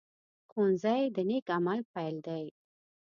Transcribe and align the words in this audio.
ښوونځی 0.49 1.01
د 1.15 1.17
نیک 1.29 1.45
عمل 1.57 1.79
پيل 1.93 2.15
دی 2.27 2.45